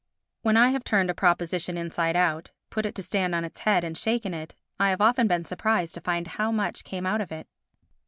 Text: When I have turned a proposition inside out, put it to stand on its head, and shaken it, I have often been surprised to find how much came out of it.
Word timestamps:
When 0.41 0.57
I 0.57 0.69
have 0.69 0.83
turned 0.83 1.11
a 1.11 1.13
proposition 1.13 1.77
inside 1.77 2.15
out, 2.15 2.49
put 2.71 2.87
it 2.87 2.95
to 2.95 3.03
stand 3.03 3.35
on 3.35 3.45
its 3.45 3.59
head, 3.59 3.83
and 3.83 3.95
shaken 3.95 4.33
it, 4.33 4.55
I 4.79 4.89
have 4.89 4.99
often 4.99 5.27
been 5.27 5.45
surprised 5.45 5.93
to 5.93 6.01
find 6.01 6.25
how 6.25 6.51
much 6.51 6.83
came 6.83 7.05
out 7.05 7.21
of 7.21 7.31
it. 7.31 7.47